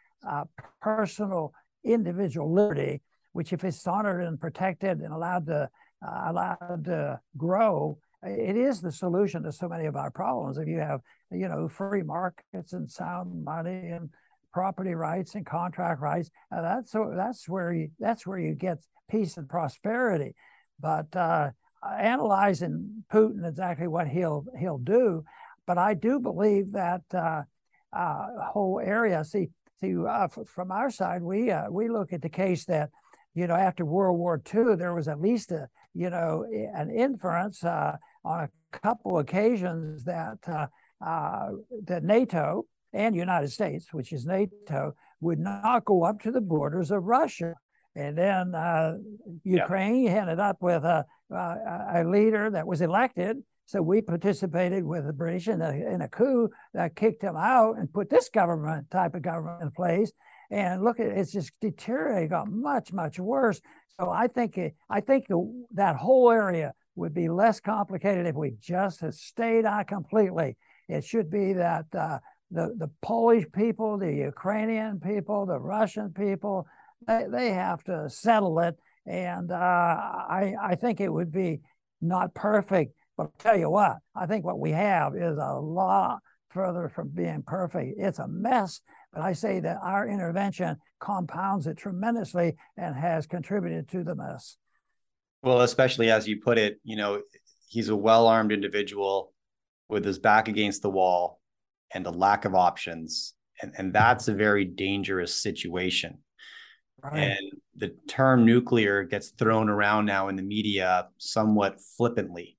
[0.81, 1.53] personal
[1.85, 3.01] individual liberty,
[3.33, 5.69] which if it's honored and protected and allowed to
[6.03, 10.59] allowed to grow, it is the solution to so many of our problems.
[10.59, 14.11] If you have, you know, free markets and sound money and
[14.53, 16.31] property rights and contract rights.
[16.55, 18.79] Uh, that's so that's where you that's where you get
[19.11, 20.35] peace and prosperity.
[20.79, 21.51] But uh,
[21.99, 25.25] analyzing Putin exactly what he'll he'll do,
[25.67, 27.43] but I do believe that uh,
[27.93, 29.25] uh whole area.
[29.25, 29.49] See,
[29.81, 32.91] see, uh, from our side, we uh, we look at the case that
[33.35, 37.65] you know after World War II, there was at least a you know an inference
[37.65, 40.39] on a couple occasions that
[41.01, 46.91] that NATO and United States, which is NATO, would not go up to the borders
[46.91, 47.55] of Russia.
[47.95, 48.97] And then uh,
[49.45, 50.23] Ukraine yeah.
[50.23, 53.39] ended up with a, a, a, leader that was elected.
[53.67, 57.79] So we participated with the British in a, in a coup that kicked him out
[57.79, 60.13] and put this government type of government in place.
[60.51, 63.61] And look, it's just deteriorated, got much, much worse.
[63.99, 68.35] So I think it, I think the, that whole area would be less complicated if
[68.35, 70.57] we just had stayed out completely.
[70.89, 72.19] It should be that uh,
[72.51, 76.67] the, the Polish people, the Ukrainian people, the Russian people,
[77.07, 78.77] they, they have to settle it.
[79.07, 81.61] And uh, I, I think it would be
[82.01, 86.21] not perfect, but I'll tell you what, I think what we have is a lot
[86.51, 87.95] further from being perfect.
[87.99, 88.81] It's a mess,
[89.13, 94.57] but I say that our intervention compounds it tremendously and has contributed to the mess.
[95.43, 97.23] Well, especially as you put it, you know,
[97.69, 99.33] he's a well armed individual
[99.89, 101.40] with his back against the wall
[101.93, 103.35] and a lack of options.
[103.63, 106.19] And, and that's a very dangerous situation.
[107.03, 107.19] Right.
[107.19, 112.59] And the term nuclear gets thrown around now in the media somewhat flippantly.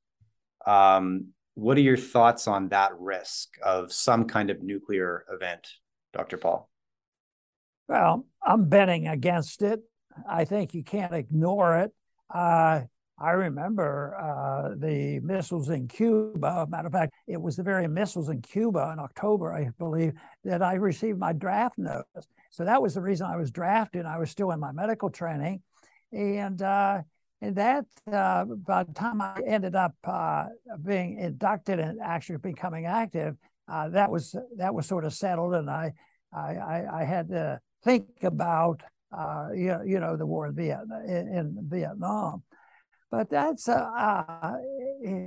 [0.66, 5.68] Um, what are your thoughts on that risk of some kind of nuclear event,
[6.14, 6.38] Dr.
[6.38, 6.70] Paul?
[7.88, 9.82] Well, I'm betting against it.
[10.28, 11.92] I think you can't ignore it.
[12.34, 12.82] Uh,
[13.22, 16.66] I remember uh, the missiles in Cuba.
[16.68, 20.64] Matter of fact, it was the very missiles in Cuba in October, I believe, that
[20.64, 22.28] I received my draft notice.
[22.50, 24.06] So that was the reason I was drafted.
[24.06, 25.62] I was still in my medical training,
[26.12, 27.02] and uh,
[27.42, 30.46] and that uh, by the time I ended up uh,
[30.84, 33.36] being inducted and actually becoming active,
[33.68, 35.94] uh, that was that was sort of settled, and I
[36.34, 38.82] I, I had to think about
[39.16, 42.44] uh, you, know, you know, the war in, Vietnam, in, in Vietnam.
[43.12, 44.56] But that's a, uh,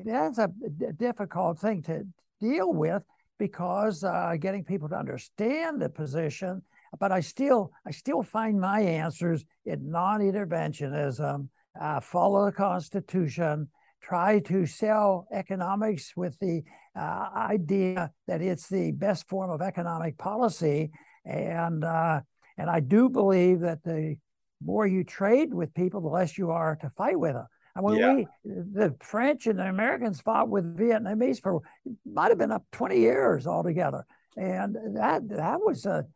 [0.04, 0.48] that's a
[0.96, 2.06] difficult thing to
[2.40, 3.02] deal with
[3.38, 6.62] because uh, getting people to understand the position.
[6.98, 13.68] But I still, I still find my answers in non-interventionism, uh, follow the Constitution,
[14.00, 16.62] try to sell economics with the
[16.96, 20.90] uh, idea that it's the best form of economic policy,
[21.24, 22.20] and uh,
[22.56, 24.16] and I do believe that the
[24.64, 27.46] more you trade with people, the less you are to fight with them.
[27.74, 28.14] And when yeah.
[28.14, 31.60] we, the French and the Americans fought with Vietnamese for
[32.06, 34.06] might have been up 20 years altogether,
[34.36, 36.06] and that that was a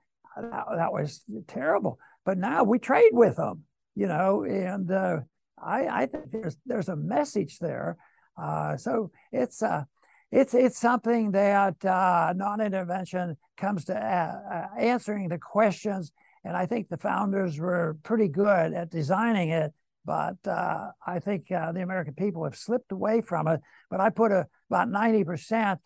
[0.40, 1.98] that, that was terrible.
[2.24, 3.64] But now we trade with them,
[3.96, 5.20] you know, and uh,
[5.60, 7.96] I I think there's there's a message there.
[8.40, 9.82] Uh, so it's uh,
[10.30, 16.12] it's it's something that uh, non-intervention comes to uh, uh, answering the questions,
[16.44, 19.72] and I think the founders were pretty good at designing it
[20.08, 23.60] but uh, I think uh, the American people have slipped away from it.
[23.90, 25.76] But I put a, about 90%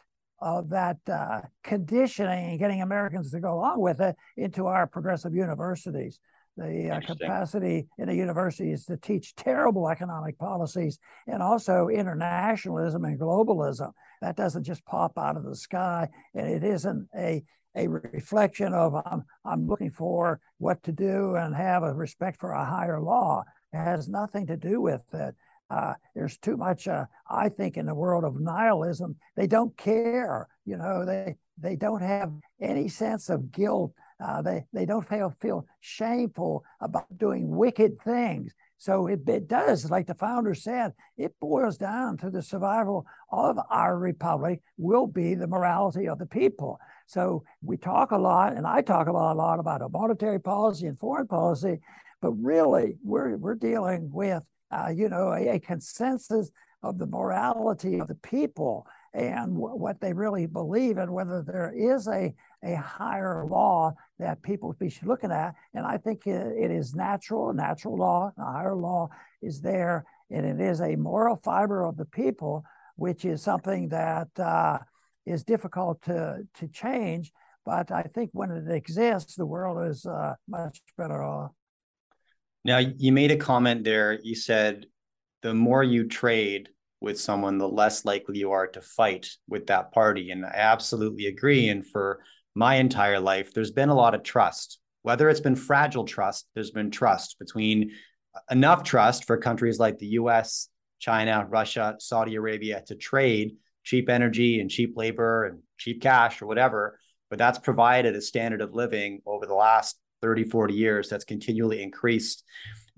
[0.40, 5.34] of that uh, conditioning and getting Americans to go along with it into our progressive
[5.34, 6.20] universities.
[6.56, 13.18] The uh, capacity in the universities to teach terrible economic policies and also internationalism and
[13.18, 13.90] globalism.
[14.20, 17.42] That doesn't just pop out of the sky, and it isn't a
[17.74, 22.52] a reflection of I'm, I'm looking for what to do and have a respect for
[22.52, 23.44] a higher law.
[23.72, 25.34] Has nothing to do with it.
[25.70, 29.16] Uh, there's too much, uh, I think, in the world of nihilism.
[29.36, 30.48] They don't care.
[30.66, 33.94] You know, they they don't have any sense of guilt.
[34.22, 38.52] Uh, they they don't feel feel shameful about doing wicked things.
[38.76, 43.56] So it, it does, like the founder said, it boils down to the survival of
[43.70, 46.80] our republic will be the morality of the people.
[47.06, 50.86] So we talk a lot, and I talk about a lot about a monetary policy
[50.86, 51.78] and foreign policy,
[52.22, 56.50] but really, we're we're dealing with uh, you know a, a, consensus
[56.82, 61.74] of the morality of the people and w- what they really believe, and whether there
[61.76, 62.32] is a
[62.64, 65.54] a higher law that people be looking at.
[65.74, 69.08] And I think it, it is natural, natural law, a higher law
[69.42, 74.28] is there, and it is a moral fiber of the people, which is something that
[74.38, 74.78] uh,
[75.26, 77.32] is difficult to to change.
[77.64, 81.50] But I think when it exists, the world is uh, much better off.
[82.64, 84.18] Now, you made a comment there.
[84.22, 84.86] You said
[85.42, 86.68] the more you trade
[87.00, 90.30] with someone, the less likely you are to fight with that party.
[90.30, 91.68] And I absolutely agree.
[91.68, 92.20] And for
[92.54, 94.78] my entire life, there's been a lot of trust.
[95.02, 97.90] Whether it's been fragile trust, there's been trust between
[98.50, 100.68] enough trust for countries like the US,
[101.00, 106.46] China, Russia, Saudi Arabia to trade cheap energy and cheap labor and cheap cash or
[106.46, 106.98] whatever.
[107.30, 111.82] But that's provided a standard of living over the last 30, 40 years that's continually
[111.82, 112.44] increased.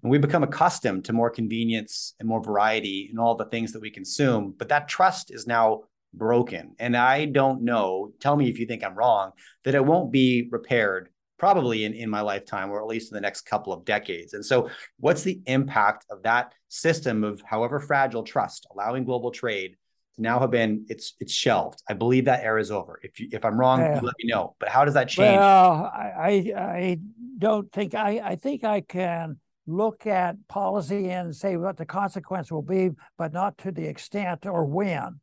[0.02, 3.80] And we become accustomed to more convenience and more variety in all the things that
[3.80, 4.54] we consume.
[4.56, 6.76] But that trust is now broken.
[6.78, 9.32] And I don't know, tell me if you think I'm wrong,
[9.64, 11.08] that it won't be repaired
[11.38, 14.34] probably in, in my lifetime or at least in the next couple of decades.
[14.34, 19.76] And so, what's the impact of that system of however fragile trust, allowing global trade
[20.16, 21.82] now have been it's it's shelved.
[21.88, 23.00] I believe that era is over.
[23.02, 24.54] If you, if I'm wrong, uh, let me know.
[24.60, 25.36] But how does that change?
[25.36, 27.00] Well, I I
[27.44, 32.50] don't think I I think I can look at policy and say what the consequence
[32.50, 35.20] will be, but not to the extent or when.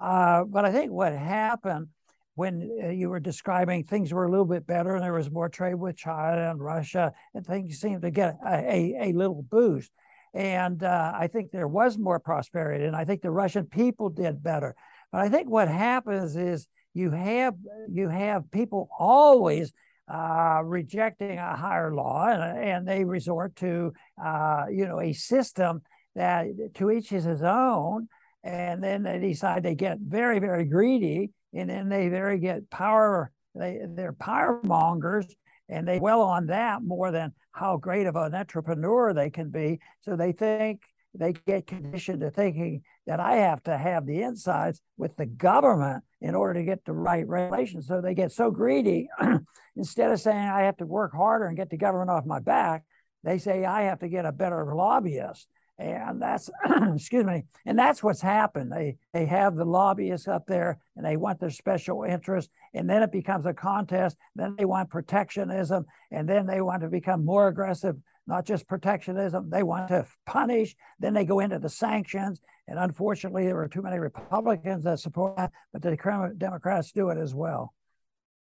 [0.00, 1.88] Uh, but I think what happened
[2.36, 5.48] when uh, you were describing things were a little bit better and there was more
[5.48, 9.90] trade with China and Russia, and things seemed to get a, a, a little boost.
[10.32, 14.42] And uh, I think there was more prosperity, and I think the Russian people did
[14.42, 14.74] better.
[15.12, 17.54] But I think what happens is you have
[17.88, 19.72] you have people always
[20.12, 25.82] uh, rejecting a higher law, and, and they resort to uh, you know a system
[26.14, 28.08] that to each is his own,
[28.42, 33.32] and then they decide they get very very greedy, and then they very get power.
[33.54, 35.26] They they're power mongers,
[35.68, 39.78] and they dwell on that more than how great of an entrepreneur they can be.
[40.00, 40.82] So they think
[41.14, 46.02] they get conditioned to thinking that I have to have the insides with the government
[46.24, 47.86] in order to get the right regulations.
[47.86, 49.08] So they get so greedy.
[49.76, 52.84] Instead of saying I have to work harder and get the government off my back,
[53.22, 55.46] they say I have to get a better lobbyist
[55.78, 56.50] and that's
[56.94, 61.16] excuse me and that's what's happened they they have the lobbyists up there and they
[61.16, 66.28] want their special interest and then it becomes a contest then they want protectionism and
[66.28, 67.96] then they want to become more aggressive
[68.26, 73.44] not just protectionism they want to punish then they go into the sanctions and unfortunately
[73.44, 77.74] there are too many republicans that support that but the democrats do it as well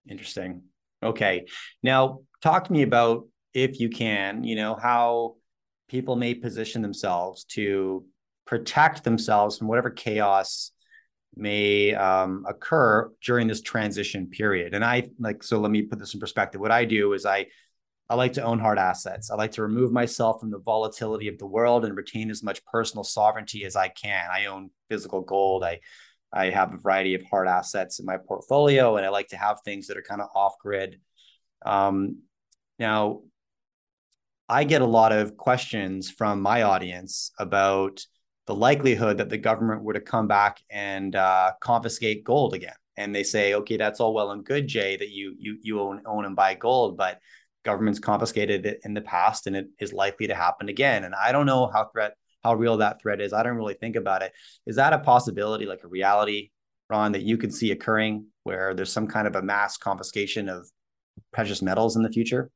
[0.09, 0.63] interesting
[1.03, 1.45] okay
[1.84, 5.36] now talk to me about if you can, you know, how
[5.89, 8.05] people may position themselves to
[8.45, 10.72] protect themselves from whatever chaos
[11.36, 14.74] may um, occur during this transition period.
[14.74, 16.61] And I like, so let me put this in perspective.
[16.61, 17.47] What I do is I,
[18.10, 19.30] I like to own hard assets.
[19.30, 22.64] I like to remove myself from the volatility of the world and retain as much
[22.66, 24.30] personal sovereignty as I can.
[24.32, 25.64] I own physical gold.
[25.64, 25.82] I,
[26.32, 29.58] I have a variety of hard assets in my portfolio, and I like to have
[29.62, 30.99] things that are kind of off grid.
[31.66, 32.20] Um,
[32.80, 33.22] now,
[34.47, 38.05] I get a lot of questions from my audience about
[38.45, 42.76] the likelihood that the government were to come back and uh, confiscate gold again.
[42.95, 46.01] And they say, okay, that's all well and good, Jay, that you you you own
[46.05, 47.20] own and buy gold, but
[47.68, 51.03] government's confiscated it in the past, and it is likely to happen again.
[51.03, 53.34] And I don't know how threat how real that threat is.
[53.34, 54.32] I don't really think about it.
[54.65, 56.51] Is that a possibility, like a reality,
[56.89, 60.70] Ron, that you could see occurring where there's some kind of a mass confiscation of
[61.34, 62.49] precious metals in the future?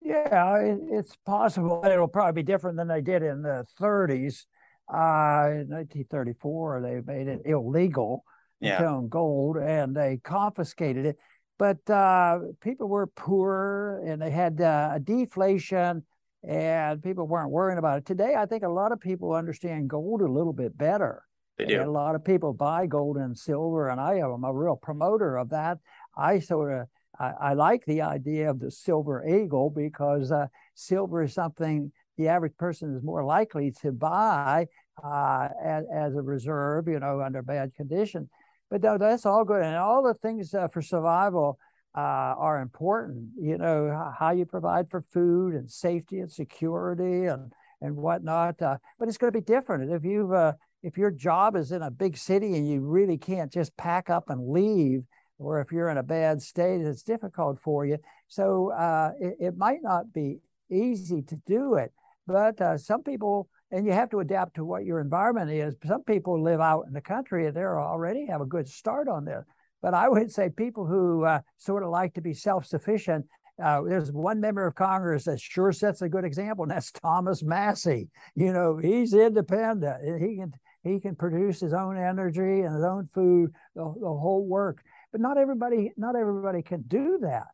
[0.00, 1.82] Yeah, it's possible.
[1.84, 4.44] It'll probably be different than they did in the 30s
[4.92, 8.24] uh, in 1934, they made it illegal
[8.60, 8.78] yeah.
[8.78, 11.18] to own gold and they confiscated it.
[11.62, 16.02] But uh, people were poor and they had uh, a deflation
[16.42, 18.04] and people weren't worrying about it.
[18.04, 21.22] Today, I think a lot of people understand gold a little bit better.
[21.58, 21.74] They do.
[21.78, 25.36] And a lot of people buy gold and silver, and I am a real promoter
[25.36, 25.78] of that.
[26.16, 26.88] I sort of
[27.20, 32.26] I, I like the idea of the silver eagle because uh, silver is something the
[32.26, 34.66] average person is more likely to buy
[35.02, 38.28] uh, as, as, a reserve, you know, under bad conditions.
[38.72, 39.62] But no, that's all good.
[39.62, 41.58] And all the things uh, for survival
[41.94, 42.00] uh,
[42.38, 47.52] are important, you know, how you provide for food and safety and security and,
[47.82, 48.62] and whatnot.
[48.62, 49.92] Uh, but it's going to be different.
[49.92, 53.52] If you've, uh, if your job is in a big city and you really can't
[53.52, 55.02] just pack up and leave,
[55.38, 57.98] or if you're in a bad state, it's difficult for you.
[58.28, 60.38] So uh, it, it might not be
[60.70, 61.92] easy to do it.
[62.26, 65.74] But uh, some people, and you have to adapt to what your environment is.
[65.86, 69.24] Some people live out in the country and they're already have a good start on
[69.24, 69.44] this.
[69.80, 73.26] But I would say people who uh, sort of like to be self-sufficient.
[73.62, 77.42] Uh, there's one member of Congress that sure sets a good example, and that's Thomas
[77.42, 78.08] Massie.
[78.36, 80.22] You know, he's independent.
[80.22, 80.52] He can
[80.84, 84.82] he can produce his own energy and his own food, the, the whole work.
[85.12, 87.48] But not everybody not everybody can do that.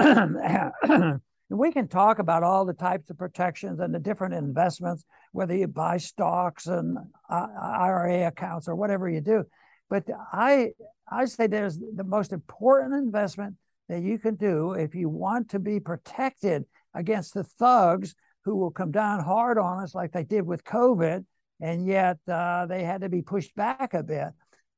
[0.00, 1.20] And
[1.50, 5.56] And we can talk about all the types of protections and the different investments, whether
[5.56, 6.98] you buy stocks and
[7.30, 9.44] uh, IRA accounts or whatever you do.
[9.88, 10.72] But I,
[11.10, 13.54] I say there's the most important investment
[13.88, 18.70] that you can do if you want to be protected against the thugs who will
[18.70, 21.24] come down hard on us like they did with COVID,
[21.60, 24.28] and yet uh, they had to be pushed back a bit.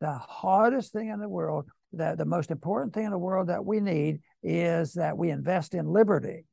[0.01, 3.65] The hardest thing in the world, the, the most important thing in the world that
[3.65, 6.45] we need is that we invest in liberty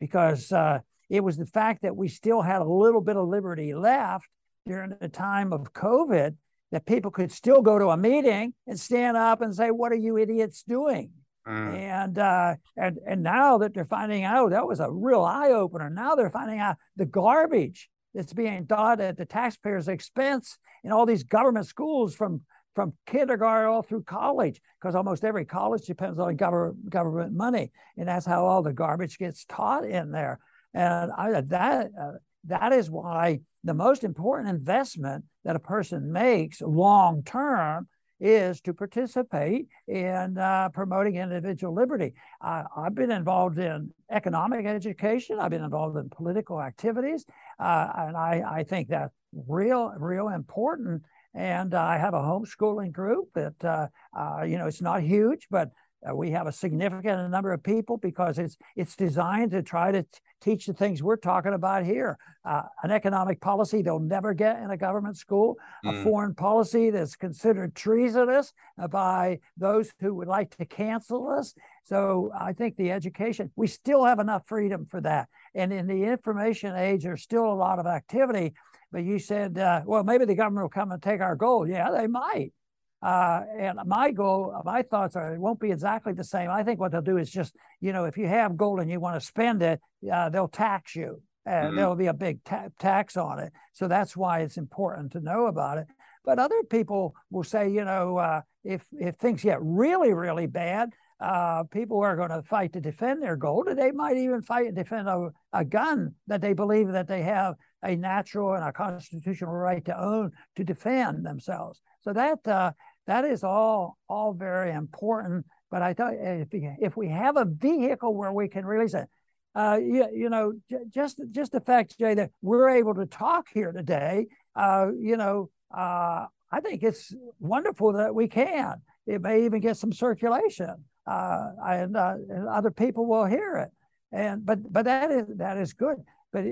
[0.00, 0.80] because uh,
[1.10, 4.28] it was the fact that we still had a little bit of liberty left
[4.66, 6.36] during the time of COVID
[6.70, 9.96] that people could still go to a meeting and stand up and say, "What are
[9.96, 11.10] you idiots doing?"
[11.46, 11.74] Mm.
[11.74, 15.88] And uh, and and now that they're finding out that was a real eye opener.
[15.88, 21.06] Now they're finding out the garbage that's being taught at the taxpayers' expense in all
[21.06, 22.42] these government schools from
[22.78, 28.06] from kindergarten all through college, because almost every college depends on government government money, and
[28.06, 30.38] that's how all the garbage gets taught in there.
[30.74, 32.12] And I, that uh,
[32.44, 37.88] that is why the most important investment that a person makes long term
[38.20, 42.14] is to participate in uh, promoting individual liberty.
[42.40, 45.40] Uh, I've been involved in economic education.
[45.40, 47.26] I've been involved in political activities,
[47.58, 49.12] uh, and I, I think that's
[49.48, 51.02] real, real important
[51.34, 55.46] and uh, I have a homeschooling group that, uh, uh, you know, it's not huge,
[55.50, 55.70] but
[56.08, 60.02] uh, we have a significant number of people because it's it's designed to try to
[60.04, 60.08] t-
[60.40, 62.16] teach the things we're talking about here.
[62.44, 66.00] Uh, an economic policy they'll never get in a government school, mm.
[66.00, 68.52] a foreign policy that's considered treasonous
[68.90, 71.52] by those who would like to cancel us.
[71.82, 76.04] So I think the education we still have enough freedom for that, and in the
[76.04, 78.54] information age, there's still a lot of activity
[78.92, 81.68] but you said, uh, well, maybe the government will come and take our gold.
[81.68, 82.52] Yeah, they might.
[83.00, 86.50] Uh, and my goal, my thoughts are it won't be exactly the same.
[86.50, 88.98] I think what they'll do is just, you know, if you have gold and you
[88.98, 89.80] want to spend it,
[90.12, 91.22] uh, they'll tax you.
[91.46, 91.76] And mm-hmm.
[91.76, 93.52] there'll be a big ta- tax on it.
[93.72, 95.86] So that's why it's important to know about it.
[96.24, 100.90] But other people will say, you know, uh, if if things get really, really bad,
[101.20, 103.68] uh, people are going to fight to defend their gold.
[103.68, 107.22] and They might even fight and defend a, a gun that they believe that they
[107.22, 111.80] have a natural and a constitutional right to own to defend themselves.
[112.02, 112.72] So that uh,
[113.06, 115.46] that is all all very important.
[115.70, 119.06] But I thought if, if we have a vehicle where we can release it,
[119.54, 123.46] uh, you, you know, j- just just the fact, Jay, that we're able to talk
[123.52, 124.26] here today,
[124.56, 128.80] uh, you know, uh, I think it's wonderful that we can.
[129.06, 133.70] It may even get some circulation, uh, and, uh, and, other people will hear it.
[134.12, 135.96] And but but that is that is good.
[136.32, 136.44] But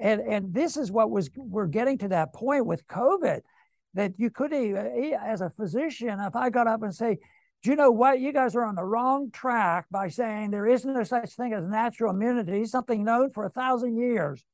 [0.00, 3.40] and and this is what was we're getting to that point with COVID
[3.94, 7.18] that you could as a physician, if I got up and say,
[7.62, 8.20] do you know what?
[8.20, 11.64] You guys are on the wrong track by saying there isn't no such thing as
[11.66, 14.44] natural immunity, something known for a thousand years.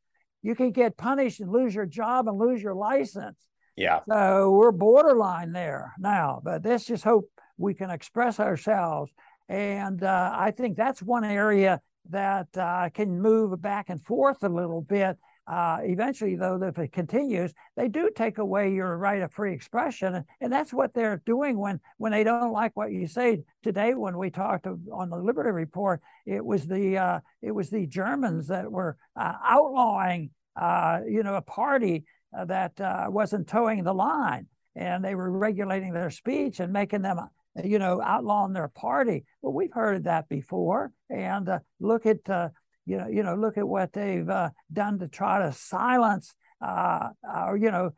[0.42, 3.36] You can get punished and lose your job and lose your license.
[3.76, 4.00] Yeah.
[4.08, 9.10] So we're borderline there now, but let's just hope we can express ourselves.
[9.48, 14.48] And uh, I think that's one area that uh, can move back and forth a
[14.48, 15.16] little bit.
[15.46, 20.24] Uh, eventually, though, if it continues, they do take away your right of free expression,
[20.40, 23.42] and that's what they're doing when when they don't like what you say.
[23.62, 27.86] Today, when we talked on the Liberty Report, it was the uh, it was the
[27.86, 32.04] Germans that were uh, outlawing, uh, you know, a party
[32.36, 32.74] uh, that
[33.10, 34.46] wasn't towing the line,
[34.76, 37.18] and they were regulating their speech and making them,
[37.64, 39.24] you know, outlawing their party.
[39.42, 42.50] Well, we've heard of that before, and uh, look at, uh,
[42.86, 47.58] you know, you know, look at what they've uh, done to try to silence, or
[47.60, 47.90] you know,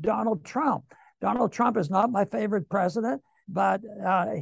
[0.00, 0.84] Donald Trump.
[1.20, 3.80] Donald Trump is not my favorite president, but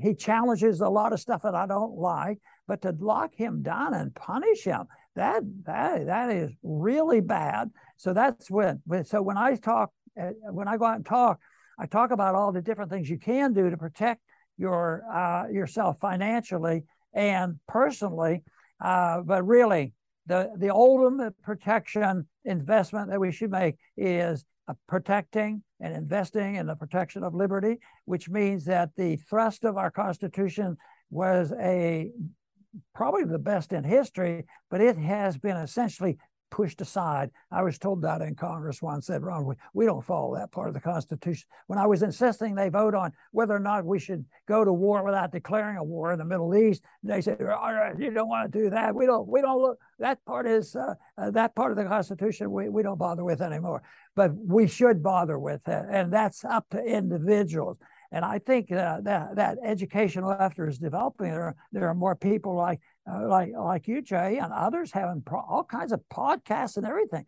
[0.00, 2.38] he challenges a lot of stuff that I don't like.
[2.66, 4.86] But to lock him down and punish him,
[5.16, 7.70] that that that is really bad.
[7.96, 8.80] So that's when.
[9.04, 9.90] So when I talk,
[10.20, 11.40] uh, when I go out and talk,
[11.78, 14.20] I talk about all the different things you can do to protect
[14.58, 16.84] your uh, yourself financially
[17.14, 18.42] and personally.
[18.80, 19.94] Uh, but really,
[20.26, 24.44] the the ultimate protection investment that we should make is
[24.86, 29.90] protecting and investing in the protection of liberty, which means that the thrust of our
[29.90, 30.76] Constitution
[31.10, 32.10] was a
[32.94, 36.18] probably the best in history, but it has been essentially
[36.50, 37.30] pushed aside.
[37.50, 40.68] I was told that in Congress once said, Ron, we, we don't follow that part
[40.68, 41.46] of the Constitution.
[41.66, 45.04] When I was insisting they vote on whether or not we should go to war
[45.04, 48.52] without declaring a war in the Middle East, they said, all right, you don't want
[48.52, 48.94] to do that.
[48.94, 52.50] We don't, we don't look, that part is, uh, uh, that part of the Constitution
[52.50, 53.82] we, we don't bother with anymore.
[54.14, 55.84] But we should bother with it.
[55.90, 57.78] And that's up to individuals.
[58.10, 61.30] And I think uh, that that educational effort is developing.
[61.30, 62.80] There there are more people like
[63.10, 67.24] uh, like like you, Jay, and others having pro- all kinds of podcasts and everything.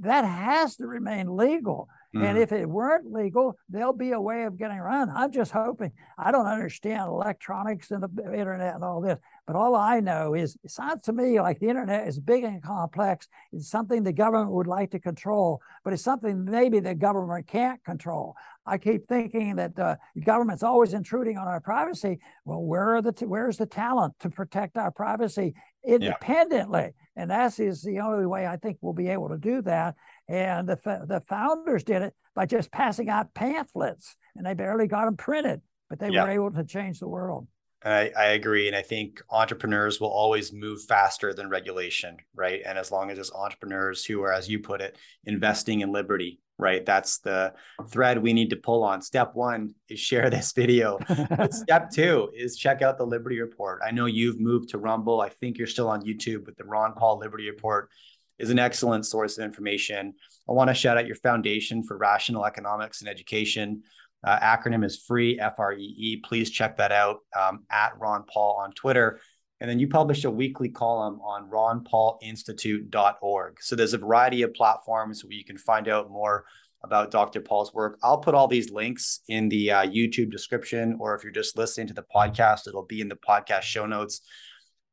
[0.00, 1.88] That has to remain legal.
[2.14, 2.24] Mm-hmm.
[2.24, 5.10] And if it weren't legal, there'll be a way of getting around.
[5.10, 5.92] I'm just hoping.
[6.16, 10.56] I don't understand electronics and the internet and all this, but all I know is
[10.64, 13.28] it sounds to me like the internet is big and complex.
[13.52, 17.82] It's something the government would like to control, but it's something maybe the government can't
[17.84, 18.36] control.
[18.64, 22.20] I keep thinking that uh, the government's always intruding on our privacy.
[22.46, 25.54] Well, where are the t- where's the talent to protect our privacy
[25.86, 26.80] independently?
[26.80, 27.22] Yeah.
[27.22, 29.94] And that is the only way I think we'll be able to do that.
[30.26, 30.76] And the
[31.06, 35.60] the founders did it by just passing out pamphlets, and they barely got them printed,
[35.90, 36.24] but they yeah.
[36.24, 37.46] were able to change the world.
[37.84, 38.66] I, I, agree.
[38.66, 42.62] And I think entrepreneurs will always move faster than regulation, right?
[42.64, 46.40] And as long as it's entrepreneurs who are, as you put it, investing in liberty,
[46.58, 46.84] right?
[46.84, 47.52] That's the
[47.88, 49.02] thread we need to pull on.
[49.02, 50.98] Step one is share this video.
[51.50, 53.80] step two is check out the Liberty Report.
[53.84, 55.20] I know you've moved to Rumble.
[55.20, 57.90] I think you're still on YouTube, but the Ron Paul Liberty Report
[58.38, 60.14] is an excellent source of information.
[60.48, 63.82] I want to shout out your Foundation for Rational Economics and Education.
[64.24, 66.22] Uh, acronym is free, F R E E.
[66.24, 69.20] Please check that out um, at Ron Paul on Twitter.
[69.60, 73.62] And then you published a weekly column on ronpaulinstitute.org.
[73.62, 76.44] So there's a variety of platforms where you can find out more
[76.82, 77.40] about Dr.
[77.40, 77.98] Paul's work.
[78.02, 81.86] I'll put all these links in the uh, YouTube description, or if you're just listening
[81.86, 84.20] to the podcast, it'll be in the podcast show notes.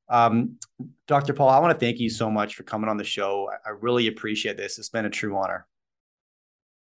[0.07, 0.57] Um,
[1.07, 1.33] Dr.
[1.33, 3.49] Paul, I want to thank you so much for coming on the show.
[3.51, 4.79] I, I really appreciate this.
[4.79, 5.67] It's been a true honor.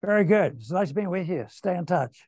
[0.05, 0.57] Very good.
[0.61, 1.47] It's nice being with you.
[1.49, 2.28] Stay in touch.